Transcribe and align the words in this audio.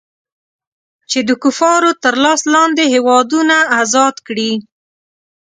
چې 1.09 1.19
د 1.27 1.29
کفارو 1.43 1.91
تر 2.03 2.15
لاس 2.23 2.41
لاندې 2.53 2.83
هېوادونه 2.93 3.57
ازاد 3.81 4.15
کړي. 4.27 4.51